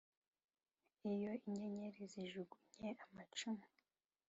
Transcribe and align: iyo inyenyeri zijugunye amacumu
iyo 1.11 1.31
inyenyeri 1.47 2.01
zijugunye 2.11 2.89
amacumu 3.05 3.63